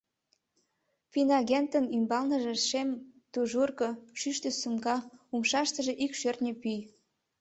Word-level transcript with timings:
Финагентын 1.11 1.85
ӱмбалныже 1.95 2.53
шем 2.69 2.89
тужурко, 3.31 3.89
шӱштӧ 4.19 4.49
сумка, 4.61 4.97
умшаштыже 5.33 5.93
ик 6.05 6.11
шӧртньӧ 6.19 6.51
пӱй. 6.61 6.79